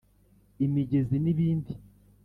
imigezi 0.65 1.15
n’ibindi 1.23 1.73